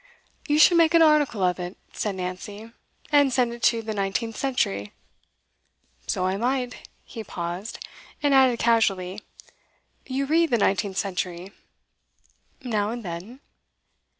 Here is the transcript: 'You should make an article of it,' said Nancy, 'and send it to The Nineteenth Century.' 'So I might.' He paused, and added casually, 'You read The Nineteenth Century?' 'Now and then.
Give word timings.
'You 0.47 0.57
should 0.57 0.77
make 0.79 0.95
an 0.95 1.03
article 1.03 1.43
of 1.43 1.59
it,' 1.59 1.77
said 1.93 2.15
Nancy, 2.15 2.71
'and 3.11 3.31
send 3.31 3.53
it 3.53 3.61
to 3.61 3.83
The 3.83 3.93
Nineteenth 3.93 4.35
Century.' 4.35 4.93
'So 6.07 6.25
I 6.25 6.37
might.' 6.37 6.89
He 7.05 7.23
paused, 7.23 7.77
and 8.23 8.33
added 8.33 8.57
casually, 8.57 9.21
'You 10.07 10.25
read 10.25 10.49
The 10.49 10.57
Nineteenth 10.57 10.97
Century?' 10.97 11.51
'Now 12.63 12.89
and 12.89 13.05
then. 13.05 13.41